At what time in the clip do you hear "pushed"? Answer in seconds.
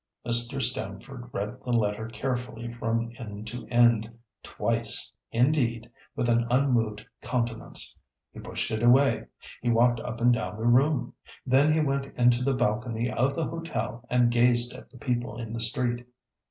8.39-8.71